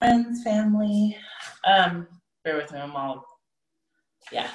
friends, 0.00 0.42
family. 0.42 1.14
Um, 1.64 2.08
bear 2.42 2.56
with 2.56 2.72
me, 2.72 2.80
I'm 2.80 2.96
all, 2.96 3.24
yeah. 4.32 4.48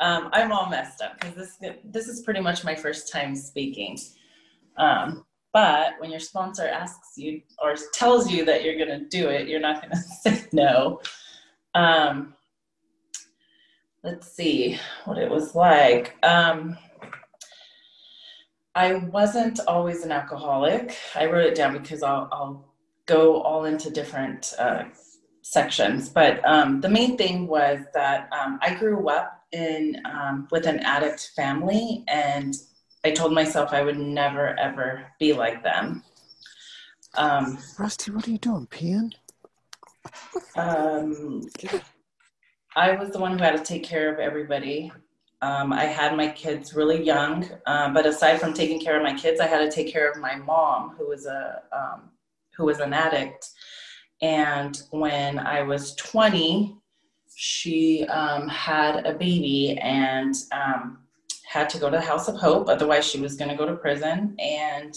Um, 0.00 0.28
I'm 0.32 0.52
all 0.52 0.68
messed 0.68 1.00
up 1.00 1.18
because 1.18 1.34
this 1.34 1.72
this 1.84 2.06
is 2.06 2.20
pretty 2.20 2.40
much 2.40 2.64
my 2.64 2.74
first 2.74 3.10
time 3.10 3.34
speaking. 3.34 3.98
Um, 4.76 5.24
but 5.54 5.92
when 6.00 6.10
your 6.10 6.20
sponsor 6.20 6.68
asks 6.68 7.16
you 7.16 7.40
or 7.62 7.76
tells 7.94 8.30
you 8.30 8.44
that 8.44 8.62
you're 8.62 8.76
going 8.76 9.00
to 9.00 9.06
do 9.08 9.28
it, 9.28 9.48
you're 9.48 9.60
not 9.60 9.80
going 9.80 9.90
to 9.94 9.96
say 9.96 10.46
no. 10.52 11.00
Um, 11.74 12.34
let's 14.02 14.30
see 14.32 14.78
what 15.06 15.16
it 15.16 15.30
was 15.30 15.54
like. 15.54 16.16
Um, 16.22 16.76
I 18.74 18.96
wasn't 18.96 19.60
always 19.66 20.02
an 20.04 20.12
alcoholic. 20.12 20.94
I 21.14 21.26
wrote 21.26 21.46
it 21.46 21.54
down 21.54 21.72
because 21.72 22.02
I'll, 22.02 22.28
I'll 22.32 22.73
go 23.06 23.42
all 23.42 23.64
into 23.64 23.90
different 23.90 24.54
uh, 24.58 24.84
sections. 25.42 26.08
But 26.08 26.46
um, 26.46 26.80
the 26.80 26.88
main 26.88 27.16
thing 27.16 27.46
was 27.46 27.80
that 27.94 28.28
um, 28.32 28.58
I 28.62 28.74
grew 28.74 29.08
up 29.08 29.42
in 29.52 30.00
um, 30.04 30.48
with 30.50 30.66
an 30.66 30.80
addict 30.80 31.30
family, 31.36 32.04
and 32.08 32.54
I 33.04 33.10
told 33.12 33.32
myself 33.32 33.72
I 33.72 33.82
would 33.82 33.98
never 33.98 34.58
ever 34.58 35.06
be 35.18 35.32
like 35.32 35.62
them. 35.62 36.02
Um, 37.16 37.58
Rusty, 37.78 38.10
what 38.10 38.26
are 38.26 38.30
you 38.30 38.38
doing, 38.38 38.66
peeing? 38.66 39.12
Um, 40.56 41.42
I 42.76 42.92
was 42.92 43.10
the 43.10 43.18
one 43.20 43.38
who 43.38 43.44
had 43.44 43.56
to 43.56 43.62
take 43.62 43.84
care 43.84 44.12
of 44.12 44.18
everybody. 44.18 44.90
Um, 45.42 45.72
I 45.72 45.84
had 45.84 46.16
my 46.16 46.28
kids 46.28 46.74
really 46.74 47.02
young, 47.02 47.48
uh, 47.66 47.92
but 47.92 48.06
aside 48.06 48.40
from 48.40 48.54
taking 48.54 48.80
care 48.80 48.96
of 48.96 49.02
my 49.02 49.14
kids, 49.14 49.40
I 49.40 49.46
had 49.46 49.58
to 49.58 49.70
take 49.70 49.92
care 49.92 50.10
of 50.10 50.18
my 50.18 50.36
mom, 50.36 50.96
who 50.96 51.08
was 51.08 51.26
a 51.26 51.62
um, 51.70 52.10
who 52.56 52.64
was 52.66 52.80
an 52.80 52.92
addict. 52.92 53.48
And 54.22 54.80
when 54.90 55.38
I 55.38 55.62
was 55.62 55.94
20, 55.96 56.76
she 57.36 58.06
um, 58.06 58.48
had 58.48 59.06
a 59.06 59.14
baby 59.14 59.78
and 59.82 60.34
um, 60.52 60.98
had 61.46 61.68
to 61.70 61.78
go 61.78 61.90
to 61.90 61.96
the 61.96 62.02
House 62.02 62.28
of 62.28 62.36
Hope. 62.36 62.68
Otherwise, 62.68 63.06
she 63.06 63.20
was 63.20 63.36
going 63.36 63.50
to 63.50 63.56
go 63.56 63.66
to 63.66 63.74
prison. 63.74 64.36
And 64.38 64.94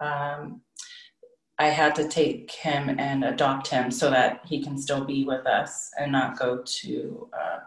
um, 0.00 0.62
I 1.58 1.66
had 1.66 1.94
to 1.96 2.08
take 2.08 2.50
him 2.50 2.98
and 2.98 3.24
adopt 3.24 3.68
him 3.68 3.90
so 3.90 4.10
that 4.10 4.40
he 4.46 4.62
can 4.62 4.78
still 4.78 5.04
be 5.04 5.24
with 5.24 5.46
us 5.46 5.90
and 5.98 6.10
not 6.10 6.38
go 6.38 6.62
to 6.64 7.28
uh, 7.38 7.58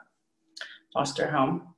foster 0.93 1.29
home. 1.29 1.74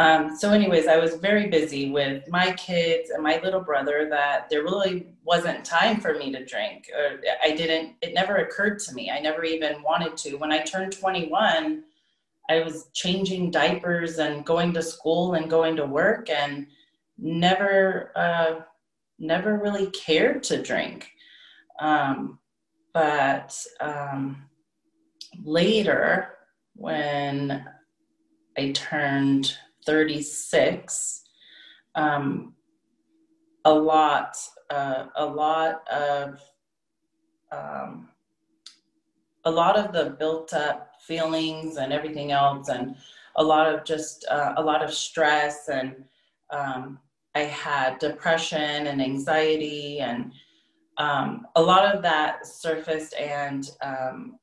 Um, 0.00 0.34
so, 0.34 0.52
anyways, 0.52 0.86
I 0.86 0.96
was 0.96 1.16
very 1.16 1.48
busy 1.48 1.90
with 1.90 2.26
my 2.30 2.52
kids 2.52 3.10
and 3.10 3.22
my 3.22 3.38
little 3.44 3.60
brother 3.60 4.08
that 4.08 4.48
there 4.48 4.62
really 4.62 5.08
wasn't 5.24 5.62
time 5.62 6.00
for 6.00 6.14
me 6.14 6.32
to 6.32 6.42
drink. 6.42 6.88
Or 6.96 7.20
I 7.42 7.54
didn't, 7.54 7.96
it 8.00 8.14
never 8.14 8.36
occurred 8.36 8.78
to 8.78 8.94
me. 8.94 9.10
I 9.10 9.20
never 9.20 9.44
even 9.44 9.82
wanted 9.82 10.16
to. 10.16 10.36
When 10.36 10.52
I 10.52 10.62
turned 10.62 10.92
21, 10.92 11.84
I 12.48 12.60
was 12.60 12.88
changing 12.94 13.50
diapers 13.50 14.16
and 14.16 14.42
going 14.46 14.72
to 14.72 14.82
school 14.82 15.34
and 15.34 15.50
going 15.50 15.76
to 15.76 15.84
work 15.84 16.30
and 16.30 16.66
never, 17.18 18.12
uh, 18.16 18.60
never 19.18 19.58
really 19.58 19.90
cared 19.90 20.42
to 20.44 20.62
drink. 20.62 21.10
Um, 21.78 22.38
but 22.94 23.54
um, 23.82 24.44
later, 25.44 26.38
when 26.74 27.68
I 28.56 28.70
turned 28.70 29.58
36, 29.86 31.24
um, 31.94 32.54
a 33.64 33.72
lot, 33.72 34.36
uh, 34.70 35.06
a 35.16 35.26
lot 35.26 35.86
of, 35.88 36.40
um, 37.52 38.08
a 39.44 39.50
lot 39.50 39.78
of 39.78 39.92
the 39.92 40.16
built 40.18 40.52
up 40.52 40.92
feelings 41.00 41.76
and 41.76 41.92
everything 41.92 42.32
else, 42.32 42.68
and 42.68 42.96
a 43.36 43.42
lot 43.42 43.72
of 43.72 43.84
just 43.84 44.26
uh, 44.30 44.54
a 44.56 44.62
lot 44.62 44.82
of 44.82 44.92
stress, 44.92 45.68
and 45.68 46.04
um, 46.50 46.98
I 47.34 47.40
had 47.40 47.98
depression 47.98 48.86
and 48.86 49.00
anxiety, 49.00 50.00
and 50.00 50.32
um, 50.98 51.46
a 51.56 51.62
lot 51.62 51.94
of 51.94 52.02
that 52.02 52.46
surfaced, 52.46 53.14
and 53.14 53.70
um, 53.82 54.38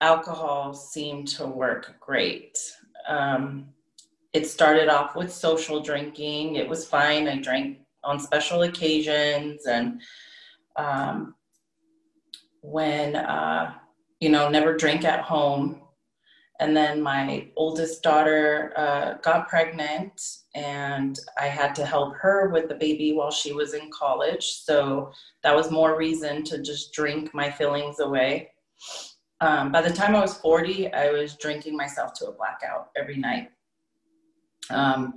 alcohol 0.00 0.74
seemed 0.74 1.28
to 1.28 1.46
work 1.46 1.96
great. 2.00 2.58
Um, 3.08 3.68
it 4.32 4.46
started 4.46 4.88
off 4.88 5.16
with 5.16 5.32
social 5.32 5.80
drinking. 5.80 6.56
It 6.56 6.68
was 6.68 6.86
fine. 6.86 7.28
I 7.28 7.36
drank 7.36 7.78
on 8.04 8.20
special 8.20 8.62
occasions 8.62 9.66
and 9.66 10.00
um, 10.76 11.34
when, 12.60 13.16
uh, 13.16 13.74
you 14.20 14.28
know, 14.28 14.48
never 14.48 14.76
drank 14.76 15.04
at 15.04 15.20
home. 15.20 15.82
And 16.60 16.76
then 16.76 17.00
my 17.00 17.48
oldest 17.56 18.02
daughter 18.02 18.72
uh, 18.76 19.14
got 19.22 19.48
pregnant, 19.48 20.20
and 20.56 21.16
I 21.38 21.46
had 21.46 21.72
to 21.76 21.86
help 21.86 22.16
her 22.16 22.48
with 22.48 22.68
the 22.68 22.74
baby 22.74 23.12
while 23.12 23.30
she 23.30 23.52
was 23.52 23.74
in 23.74 23.90
college. 23.92 24.44
So 24.64 25.12
that 25.44 25.54
was 25.54 25.70
more 25.70 25.96
reason 25.96 26.42
to 26.44 26.60
just 26.60 26.92
drink 26.92 27.32
my 27.32 27.48
feelings 27.48 28.00
away. 28.00 28.50
Um, 29.40 29.70
by 29.70 29.82
the 29.82 29.92
time 29.92 30.16
I 30.16 30.20
was 30.20 30.36
40, 30.36 30.92
I 30.92 31.12
was 31.12 31.36
drinking 31.36 31.76
myself 31.76 32.12
to 32.14 32.26
a 32.26 32.32
blackout 32.32 32.88
every 32.96 33.18
night. 33.18 33.50
Um, 34.70 35.14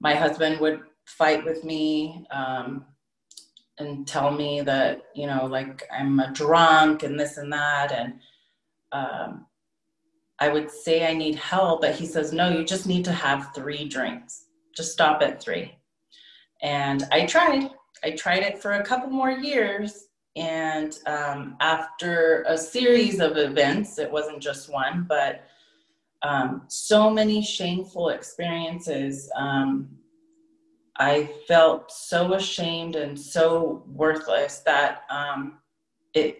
my 0.00 0.14
husband 0.14 0.60
would 0.60 0.80
fight 1.04 1.44
with 1.44 1.64
me 1.64 2.26
um, 2.30 2.84
and 3.78 4.06
tell 4.06 4.30
me 4.30 4.60
that, 4.62 5.02
you 5.14 5.26
know, 5.26 5.46
like 5.46 5.86
I'm 5.92 6.20
a 6.20 6.32
drunk 6.32 7.02
and 7.02 7.18
this 7.18 7.36
and 7.36 7.52
that. 7.52 7.92
And 7.92 8.14
um, 8.92 9.46
I 10.38 10.48
would 10.48 10.70
say 10.70 11.06
I 11.06 11.14
need 11.14 11.36
help, 11.36 11.82
but 11.82 11.94
he 11.94 12.06
says, 12.06 12.32
no, 12.32 12.48
you 12.48 12.64
just 12.64 12.86
need 12.86 13.04
to 13.04 13.12
have 13.12 13.54
three 13.54 13.88
drinks. 13.88 14.46
Just 14.76 14.92
stop 14.92 15.22
at 15.22 15.42
three. 15.42 15.78
And 16.62 17.04
I 17.12 17.26
tried. 17.26 17.70
I 18.04 18.10
tried 18.12 18.42
it 18.42 18.60
for 18.60 18.72
a 18.72 18.84
couple 18.84 19.10
more 19.10 19.30
years. 19.30 20.08
And 20.34 20.98
um, 21.06 21.56
after 21.60 22.44
a 22.48 22.56
series 22.56 23.20
of 23.20 23.36
events, 23.36 23.98
it 23.98 24.10
wasn't 24.10 24.40
just 24.40 24.72
one, 24.72 25.04
but 25.08 25.44
um, 26.22 26.62
so 26.68 27.10
many 27.10 27.42
shameful 27.42 28.10
experiences. 28.10 29.30
Um, 29.36 29.88
I 30.98 31.30
felt 31.48 31.90
so 31.90 32.34
ashamed 32.34 32.96
and 32.96 33.18
so 33.18 33.82
worthless 33.86 34.60
that 34.60 35.02
um, 35.10 35.58
it. 36.14 36.38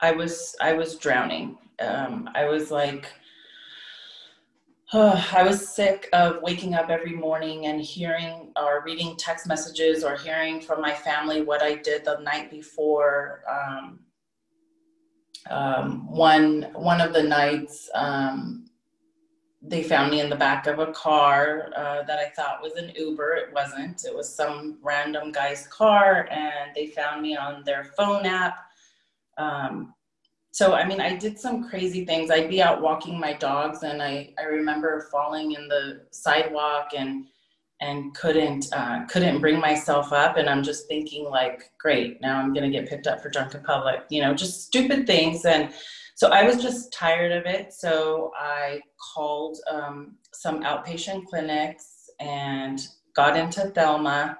I 0.00 0.12
was 0.12 0.56
I 0.60 0.72
was 0.72 0.96
drowning. 0.96 1.56
Um, 1.80 2.28
I 2.34 2.46
was 2.46 2.70
like, 2.70 3.06
oh, 4.92 5.28
I 5.32 5.42
was 5.42 5.68
sick 5.68 6.08
of 6.12 6.42
waking 6.42 6.74
up 6.74 6.90
every 6.90 7.12
morning 7.12 7.66
and 7.66 7.80
hearing 7.80 8.52
or 8.56 8.82
reading 8.84 9.16
text 9.16 9.46
messages 9.46 10.02
or 10.02 10.16
hearing 10.16 10.60
from 10.60 10.80
my 10.80 10.92
family 10.92 11.42
what 11.42 11.62
I 11.62 11.76
did 11.76 12.04
the 12.04 12.18
night 12.18 12.50
before. 12.50 13.42
Um, 13.48 14.00
um, 15.50 16.10
one 16.10 16.68
one 16.74 17.00
of 17.00 17.12
the 17.12 17.22
nights 17.22 17.90
um, 17.94 18.64
they 19.66 19.82
found 19.82 20.10
me 20.10 20.20
in 20.20 20.28
the 20.28 20.36
back 20.36 20.66
of 20.66 20.78
a 20.78 20.92
car 20.92 21.70
uh, 21.76 22.02
that 22.02 22.18
I 22.18 22.28
thought 22.30 22.62
was 22.62 22.74
an 22.74 22.92
Uber. 22.94 23.34
It 23.36 23.54
wasn't. 23.54 24.04
It 24.04 24.14
was 24.14 24.32
some 24.32 24.78
random 24.82 25.32
guy's 25.32 25.66
car, 25.68 26.28
and 26.30 26.74
they 26.74 26.88
found 26.88 27.22
me 27.22 27.36
on 27.36 27.64
their 27.64 27.84
phone 27.96 28.26
app. 28.26 28.58
Um, 29.38 29.94
so 30.50 30.74
I 30.74 30.86
mean, 30.86 31.00
I 31.00 31.16
did 31.16 31.38
some 31.38 31.68
crazy 31.68 32.04
things. 32.04 32.30
I'd 32.30 32.50
be 32.50 32.62
out 32.62 32.82
walking 32.82 33.18
my 33.18 33.32
dogs, 33.32 33.82
and 33.82 34.02
I 34.02 34.34
I 34.38 34.42
remember 34.42 35.08
falling 35.10 35.52
in 35.52 35.66
the 35.68 36.06
sidewalk 36.10 36.90
and 36.96 37.26
and 37.84 38.14
couldn't 38.14 38.66
uh, 38.72 39.04
couldn't 39.06 39.40
bring 39.40 39.60
myself 39.60 40.12
up 40.12 40.36
and 40.36 40.48
i'm 40.48 40.62
just 40.62 40.88
thinking 40.88 41.24
like 41.24 41.70
great 41.78 42.20
now 42.20 42.40
i'm 42.40 42.52
going 42.52 42.64
to 42.64 42.76
get 42.76 42.88
picked 42.88 43.06
up 43.06 43.20
for 43.20 43.28
drunk 43.28 43.54
in 43.54 43.62
public 43.62 44.00
you 44.08 44.22
know 44.22 44.34
just 44.34 44.64
stupid 44.64 45.06
things 45.06 45.44
and 45.44 45.72
so 46.14 46.30
i 46.30 46.42
was 46.42 46.62
just 46.62 46.92
tired 46.92 47.32
of 47.32 47.44
it 47.46 47.72
so 47.72 48.32
i 48.38 48.80
called 49.14 49.58
um, 49.70 50.16
some 50.32 50.62
outpatient 50.62 51.24
clinics 51.26 52.10
and 52.20 52.88
got 53.14 53.36
into 53.36 53.60
thelma 53.70 54.38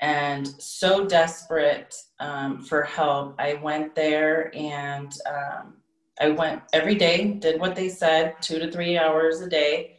and 0.00 0.48
so 0.60 1.06
desperate 1.06 1.94
um, 2.20 2.62
for 2.62 2.82
help 2.82 3.34
i 3.38 3.54
went 3.54 3.94
there 3.94 4.50
and 4.56 5.12
um, 5.28 5.74
i 6.20 6.30
went 6.30 6.62
every 6.72 6.94
day 6.94 7.34
did 7.34 7.60
what 7.60 7.76
they 7.76 7.90
said 7.90 8.34
two 8.40 8.58
to 8.58 8.72
three 8.72 8.96
hours 8.96 9.42
a 9.42 9.48
day 9.48 9.98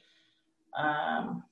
um, 0.78 1.45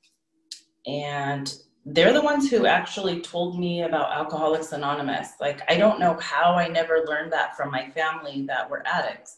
and 0.85 1.53
they're 1.85 2.13
the 2.13 2.21
ones 2.21 2.50
who 2.50 2.65
actually 2.65 3.21
told 3.21 3.59
me 3.59 3.83
about 3.83 4.13
Alcoholics 4.13 4.71
Anonymous. 4.71 5.31
Like, 5.41 5.62
I 5.69 5.77
don't 5.77 6.00
know 6.00 6.18
how 6.21 6.53
I 6.53 6.68
never 6.68 7.03
learned 7.06 7.33
that 7.33 7.57
from 7.57 7.71
my 7.71 7.89
family 7.89 8.45
that 8.47 8.69
were 8.69 8.83
addicts. 8.85 9.38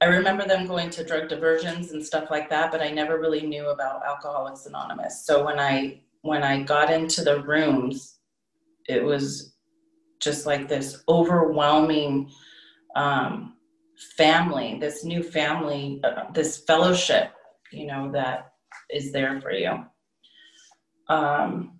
I 0.00 0.06
remember 0.06 0.44
them 0.44 0.66
going 0.66 0.90
to 0.90 1.04
drug 1.04 1.28
diversions 1.28 1.92
and 1.92 2.04
stuff 2.04 2.28
like 2.30 2.50
that, 2.50 2.72
but 2.72 2.82
I 2.82 2.90
never 2.90 3.20
really 3.20 3.46
knew 3.46 3.68
about 3.68 4.04
Alcoholics 4.04 4.66
Anonymous. 4.66 5.24
So 5.24 5.44
when 5.44 5.60
I 5.60 6.00
when 6.22 6.42
I 6.42 6.62
got 6.62 6.90
into 6.90 7.22
the 7.22 7.42
rooms, 7.42 8.18
it 8.88 9.04
was 9.04 9.54
just 10.20 10.46
like 10.46 10.68
this 10.68 11.02
overwhelming 11.08 12.30
um, 12.96 13.54
family, 14.16 14.78
this 14.80 15.04
new 15.04 15.22
family, 15.22 16.00
uh, 16.04 16.32
this 16.32 16.58
fellowship, 16.58 17.32
you 17.70 17.86
know, 17.86 18.10
that 18.12 18.52
is 18.90 19.12
there 19.12 19.40
for 19.40 19.52
you. 19.52 19.84
Um, 21.08 21.78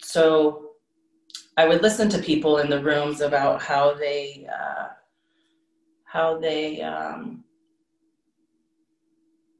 so 0.00 0.70
I 1.56 1.66
would 1.66 1.82
listen 1.82 2.08
to 2.10 2.18
people 2.18 2.58
in 2.58 2.70
the 2.70 2.82
rooms 2.82 3.20
about 3.20 3.60
how 3.62 3.94
they, 3.94 4.46
uh, 4.52 4.88
how 6.04 6.38
they, 6.38 6.80
um, 6.80 7.44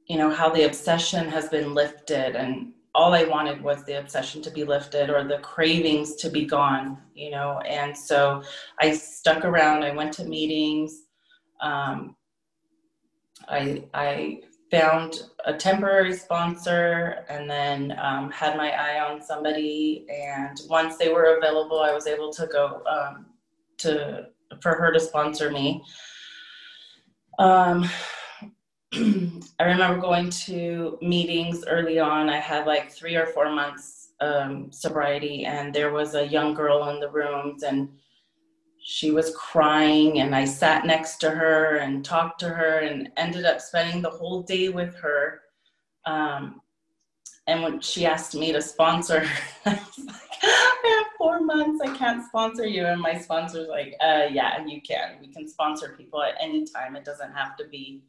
you 0.07 0.17
know, 0.17 0.31
how 0.31 0.49
the 0.49 0.65
obsession 0.65 1.27
has 1.29 1.49
been 1.49 1.73
lifted 1.73 2.35
and 2.35 2.73
all 2.95 3.13
I 3.13 3.23
wanted 3.23 3.61
was 3.61 3.83
the 3.83 3.99
obsession 3.99 4.41
to 4.41 4.51
be 4.51 4.63
lifted 4.63 5.09
or 5.09 5.23
the 5.23 5.37
cravings 5.39 6.15
to 6.15 6.29
be 6.29 6.45
gone, 6.45 6.97
you 7.13 7.29
know. 7.29 7.59
And 7.59 7.95
so 7.95 8.43
I 8.79 8.93
stuck 8.93 9.45
around. 9.45 9.83
I 9.83 9.95
went 9.95 10.13
to 10.13 10.25
meetings. 10.25 11.03
Um, 11.61 12.15
I 13.47 13.83
I 13.93 14.41
found 14.71 15.23
a 15.45 15.53
temporary 15.53 16.13
sponsor 16.13 17.25
and 17.29 17.49
then 17.49 17.97
um, 17.99 18.29
had 18.31 18.55
my 18.55 18.71
eye 18.71 18.99
on 18.99 19.21
somebody. 19.21 20.05
And 20.09 20.59
once 20.69 20.97
they 20.97 21.11
were 21.11 21.37
available, 21.37 21.79
I 21.79 21.91
was 21.91 22.07
able 22.07 22.31
to 22.33 22.47
go 22.47 22.83
um, 22.85 23.25
to 23.79 24.27
for 24.61 24.75
her 24.75 24.91
to 24.91 24.99
sponsor 24.99 25.51
me. 25.51 25.83
Um, 27.37 27.89
I 28.93 29.63
remember 29.63 30.01
going 30.01 30.29
to 30.31 30.97
meetings 31.01 31.63
early 31.65 31.99
on. 31.99 32.29
I 32.29 32.37
had 32.37 32.65
like 32.65 32.91
three 32.91 33.15
or 33.15 33.27
four 33.27 33.51
months 33.51 34.09
um, 34.19 34.71
sobriety, 34.71 35.45
and 35.45 35.73
there 35.73 35.91
was 35.91 36.15
a 36.15 36.27
young 36.27 36.53
girl 36.53 36.89
in 36.89 36.99
the 36.99 37.09
rooms, 37.09 37.63
and 37.63 37.89
she 38.81 39.11
was 39.11 39.35
crying. 39.35 40.19
And 40.19 40.35
I 40.35 40.45
sat 40.45 40.85
next 40.85 41.17
to 41.17 41.29
her 41.29 41.77
and 41.77 42.03
talked 42.03 42.39
to 42.41 42.49
her, 42.49 42.79
and 42.79 43.09
ended 43.17 43.45
up 43.45 43.61
spending 43.61 44.01
the 44.01 44.09
whole 44.09 44.41
day 44.43 44.69
with 44.69 44.95
her. 44.95 45.41
Um, 46.05 46.61
and 47.47 47.63
when 47.63 47.81
she 47.81 48.05
asked 48.05 48.35
me 48.35 48.51
to 48.51 48.61
sponsor 48.61 49.27
I 49.65 49.73
was 49.73 50.05
like, 50.05 50.43
I 50.43 51.03
have 51.03 51.17
four 51.17 51.41
months, 51.41 51.81
I 51.83 51.95
can't 51.95 52.25
sponsor 52.25 52.65
you. 52.65 52.85
And 52.85 53.01
my 53.01 53.17
sponsor's 53.17 53.67
like, 53.67 53.95
uh, 54.01 54.27
yeah, 54.31 54.63
you 54.65 54.81
can. 54.81 55.17
We 55.19 55.33
can 55.33 55.47
sponsor 55.47 55.95
people 55.97 56.21
at 56.23 56.35
any 56.39 56.65
time. 56.65 56.95
It 56.95 57.03
doesn't 57.03 57.33
have 57.33 57.57
to 57.57 57.67
be 57.67 58.03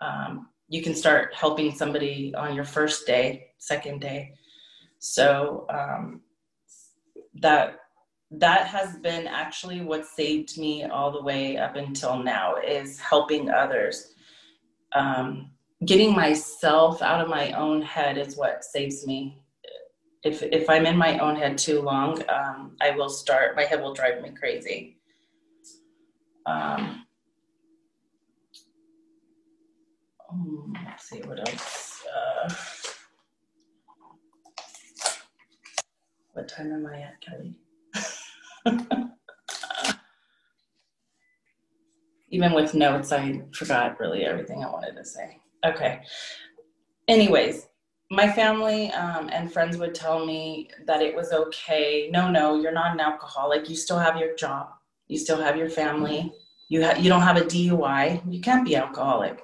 um, 0.00 0.48
you 0.68 0.82
can 0.82 0.94
start 0.94 1.34
helping 1.34 1.70
somebody 1.70 2.34
on 2.34 2.54
your 2.54 2.64
first 2.64 3.06
day, 3.06 3.48
second 3.58 4.00
day. 4.00 4.34
So 4.98 5.66
um, 5.68 6.22
that 7.34 7.76
that 8.38 8.66
has 8.66 8.96
been 8.96 9.26
actually 9.26 9.80
what 9.82 10.06
saved 10.06 10.58
me 10.58 10.84
all 10.84 11.10
the 11.10 11.22
way 11.22 11.56
up 11.56 11.76
until 11.76 12.22
now 12.22 12.56
is 12.56 12.98
helping 12.98 13.50
others. 13.50 14.14
Um, 14.94 15.50
getting 15.84 16.14
myself 16.14 17.02
out 17.02 17.20
of 17.20 17.28
my 17.28 17.52
own 17.52 17.82
head 17.82 18.18
is 18.18 18.36
what 18.36 18.64
saves 18.64 19.06
me. 19.06 19.42
If 20.24 20.42
if 20.42 20.70
I'm 20.70 20.86
in 20.86 20.96
my 20.96 21.18
own 21.18 21.36
head 21.36 21.58
too 21.58 21.80
long, 21.80 22.22
um, 22.28 22.76
I 22.80 22.90
will 22.90 23.08
start. 23.08 23.56
My 23.56 23.64
head 23.64 23.80
will 23.82 23.92
drive 23.92 24.22
me 24.22 24.30
crazy. 24.30 24.98
Um, 26.46 27.04
Um, 30.32 30.72
let's 30.86 31.08
see 31.08 31.20
what 31.20 31.38
else. 31.46 32.02
Uh, 32.06 32.54
what 36.32 36.48
time 36.48 36.72
am 36.72 36.86
I 36.86 37.00
at, 37.00 37.20
Kelly? 37.20 37.54
Even 42.30 42.52
with 42.54 42.74
notes, 42.74 43.12
I 43.12 43.42
forgot 43.52 44.00
really 44.00 44.24
everything 44.24 44.64
I 44.64 44.70
wanted 44.70 44.96
to 44.96 45.04
say. 45.04 45.38
Okay. 45.64 46.00
Anyways, 47.08 47.68
my 48.10 48.30
family 48.30 48.90
um, 48.92 49.28
and 49.32 49.52
friends 49.52 49.76
would 49.78 49.94
tell 49.94 50.24
me 50.24 50.68
that 50.86 51.02
it 51.02 51.14
was 51.14 51.32
okay. 51.32 52.08
No, 52.12 52.30
no, 52.30 52.60
you're 52.60 52.72
not 52.72 52.92
an 52.92 53.00
alcoholic. 53.00 53.68
You 53.68 53.76
still 53.76 53.98
have 53.98 54.16
your 54.16 54.34
job. 54.36 54.68
You 55.08 55.18
still 55.18 55.40
have 55.40 55.56
your 55.56 55.68
family. 55.68 56.32
You 56.68 56.84
ha- 56.84 56.96
you 56.98 57.08
don't 57.08 57.22
have 57.22 57.36
a 57.36 57.42
DUI. 57.42 58.22
You 58.30 58.40
can't 58.40 58.64
be 58.64 58.76
alcoholic. 58.76 59.42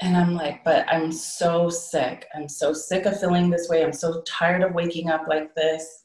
And 0.00 0.16
I'm 0.16 0.34
like, 0.34 0.64
but 0.64 0.84
I'm 0.92 1.12
so 1.12 1.70
sick. 1.70 2.26
I'm 2.34 2.48
so 2.48 2.72
sick 2.72 3.06
of 3.06 3.20
feeling 3.20 3.50
this 3.50 3.68
way. 3.68 3.84
I'm 3.84 3.92
so 3.92 4.22
tired 4.22 4.62
of 4.62 4.74
waking 4.74 5.10
up 5.10 5.26
like 5.28 5.54
this. 5.54 6.01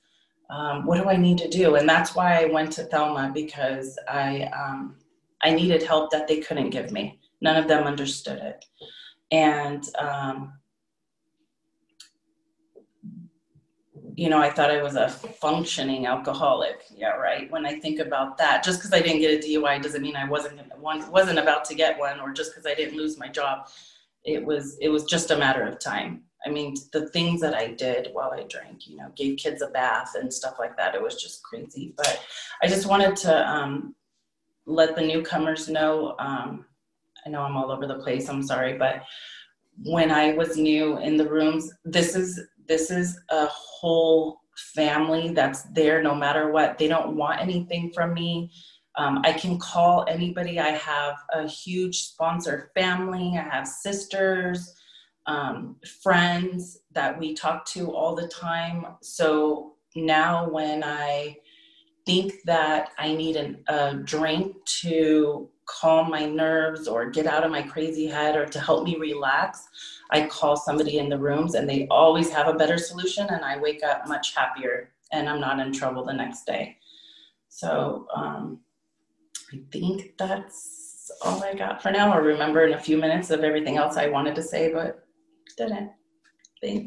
Um, 0.50 0.86
what 0.86 0.98
do 0.98 1.10
I 1.10 1.18
need 1.18 1.38
to 1.40 1.50
do? 1.50 1.76
And 1.76 1.88
that's 1.88 2.16
why 2.16 2.42
I 2.42 2.46
went 2.46 2.72
to 2.74 2.84
Thelma 2.84 3.32
because 3.34 3.98
I 4.08 4.50
um, 4.58 4.96
I 5.42 5.52
needed 5.52 5.84
help 5.84 6.12
that 6.12 6.28
they 6.28 6.40
couldn't 6.40 6.70
give 6.70 6.92
me. 6.92 7.20
None 7.42 7.58
of 7.58 7.68
them 7.68 7.84
understood 7.84 8.40
it, 8.40 8.66
and 9.32 9.84
um, 10.00 10.54
you 14.16 14.30
know, 14.30 14.40
I 14.40 14.50
thought 14.50 14.72
I 14.72 14.82
was 14.82 14.96
a 14.96 15.10
functioning 15.10 16.08
alcoholic. 16.08 16.86
Yeah, 16.96 17.10
right. 17.10 17.52
When 17.52 17.66
I 17.66 17.80
think 17.80 18.00
about 18.00 18.38
that, 18.40 18.64
just 18.64 18.80
because 18.80 18.94
I 18.94 19.02
didn't 19.02 19.20
get 19.20 19.44
a 19.44 19.48
DUI 19.48 19.82
doesn't 19.82 20.02
mean 20.02 20.16
I 20.16 20.28
wasn't 20.28 20.62
wasn't 20.80 21.40
about 21.40 21.66
to 21.66 21.76
get 21.76 22.00
one, 22.00 22.20
or 22.20 22.32
just 22.32 22.52
because 22.52 22.66
I 22.66 22.74
didn't 22.74 22.98
lose 22.98 23.20
my 23.20 23.28
job 23.28 23.68
it 24.28 24.44
was 24.44 24.78
it 24.80 24.90
was 24.90 25.06
just 25.06 25.32
a 25.32 25.38
matter 25.38 25.64
of 25.66 25.80
time 25.80 26.22
i 26.46 26.50
mean 26.50 26.76
the 26.94 27.10
things 27.10 27.42
that 27.42 27.54
i 27.54 27.68
did 27.68 28.10
while 28.14 28.32
i 28.32 28.44
drank 28.44 28.88
you 28.88 28.98
know 28.98 29.10
gave 29.16 29.38
kids 29.38 29.62
a 29.62 29.68
bath 29.68 30.14
and 30.16 30.34
stuff 30.34 30.56
like 30.60 30.76
that 30.78 30.96
it 30.96 31.02
was 31.02 31.22
just 31.22 31.44
crazy 31.44 31.94
but 31.98 32.20
i 32.62 32.68
just 32.68 32.88
wanted 32.88 33.16
to 33.16 33.50
um, 33.50 33.96
let 34.66 34.96
the 34.96 35.02
newcomers 35.02 35.68
know 35.70 36.16
um, 36.20 36.66
i 37.26 37.30
know 37.30 37.42
i'm 37.42 37.58
all 37.58 37.72
over 37.72 37.88
the 37.88 38.00
place 38.00 38.30
i'm 38.30 38.44
sorry 38.44 38.78
but 38.78 39.04
when 39.84 40.12
i 40.12 40.34
was 40.34 40.58
new 40.58 40.98
in 41.00 41.18
the 41.18 41.30
rooms 41.30 41.72
this 41.86 42.16
is 42.16 42.40
this 42.68 42.92
is 42.92 43.20
a 43.30 43.46
whole 43.48 44.42
family 44.74 45.30
that's 45.30 45.64
there 45.74 46.02
no 46.02 46.16
matter 46.16 46.52
what 46.52 46.78
they 46.78 46.88
don't 46.88 47.16
want 47.16 47.40
anything 47.40 47.92
from 47.94 48.14
me 48.14 48.52
um, 48.98 49.22
I 49.24 49.32
can 49.34 49.60
call 49.60 50.06
anybody. 50.08 50.60
I 50.60 50.70
have 50.70 51.16
a 51.32 51.48
huge 51.48 52.00
sponsor 52.00 52.72
family. 52.74 53.38
I 53.38 53.44
have 53.44 53.68
sisters, 53.68 54.74
um, 55.28 55.76
friends 56.02 56.80
that 56.94 57.18
we 57.20 57.34
talk 57.34 57.66
to 57.66 57.92
all 57.94 58.16
the 58.16 58.28
time. 58.28 58.86
So 59.02 59.76
now 59.96 60.50
when 60.50 60.84
I 60.84 61.38
think 62.06 62.34
that 62.46 62.92
I 62.98 63.14
need 63.14 63.36
an, 63.36 63.64
a 63.68 63.96
drink 63.96 64.56
to 64.82 65.50
calm 65.66 66.10
my 66.10 66.26
nerves 66.26 66.88
or 66.88 67.10
get 67.10 67.28
out 67.28 67.44
of 67.44 67.52
my 67.52 67.62
crazy 67.62 68.08
head 68.08 68.38
or 68.38 68.46
to 68.46 68.60
help 68.60 68.86
me 68.86 68.96
relax, 68.96 69.68
I 70.12 70.26
call 70.28 70.56
somebody 70.56 71.00
in 71.00 71.10
the 71.10 71.20
rooms 71.20 71.56
and 71.56 71.70
they 71.70 71.88
always 71.92 72.30
have 72.30 72.48
a 72.48 72.54
better 72.54 72.78
solution 72.78 73.28
and 73.30 73.44
I 73.44 73.58
wake 73.58 73.84
up 73.84 74.08
much 74.08 74.34
happier 74.34 74.94
and 75.12 75.28
I'm 75.28 75.42
not 75.42 75.60
in 75.60 75.74
trouble 75.74 76.06
the 76.06 76.14
next 76.14 76.46
day. 76.46 76.78
So, 77.50 78.08
um, 78.16 78.60
I 79.52 79.60
think 79.72 80.18
that's 80.18 81.10
all 81.22 81.42
I 81.44 81.54
got 81.54 81.82
for 81.82 81.92
now. 81.92 82.12
I'll 82.12 82.22
remember 82.22 82.66
in 82.66 82.74
a 82.74 82.80
few 82.80 82.98
minutes 82.98 83.30
of 83.30 83.44
everything 83.44 83.78
else 83.78 83.96
I 83.96 84.08
wanted 84.08 84.36
to 84.36 84.44
say, 84.44 84.74
but 84.74 85.07
didn't. 85.58 85.92
Thanks. 86.62 86.86